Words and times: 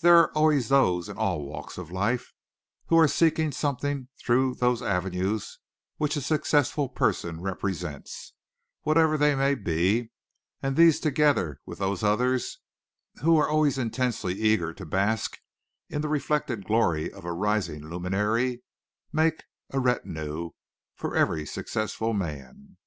There 0.00 0.16
are 0.18 0.32
always 0.32 0.70
those 0.70 1.10
in 1.10 1.18
all 1.18 1.44
walks 1.44 1.76
of 1.76 1.90
life 1.90 2.32
who 2.86 2.96
are 2.96 3.06
seeking 3.06 3.52
something 3.52 4.08
through 4.18 4.54
those 4.54 4.80
avenues 4.80 5.58
which 5.98 6.16
a 6.16 6.22
successful 6.22 6.88
person 6.88 7.42
represents, 7.42 8.32
whatever 8.84 9.18
they 9.18 9.34
may 9.34 9.54
be, 9.54 10.12
and 10.62 10.76
these 10.76 10.98
together 10.98 11.60
with 11.66 11.78
those 11.78 12.02
others 12.02 12.60
who 13.20 13.36
are 13.36 13.50
always 13.50 13.76
intensely 13.76 14.32
eager 14.32 14.72
to 14.72 14.86
bask 14.86 15.36
in 15.90 16.00
the 16.00 16.08
reflected 16.08 16.64
glory 16.64 17.12
of 17.12 17.26
a 17.26 17.32
rising 17.34 17.90
luminary, 17.90 18.62
make 19.12 19.42
a 19.68 19.78
retinue 19.78 20.52
for 20.94 21.14
every 21.14 21.44
successful 21.44 22.14
man. 22.14 22.78